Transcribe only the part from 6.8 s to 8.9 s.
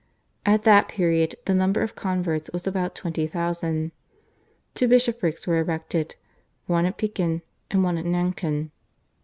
at Pekin and one at Nankin.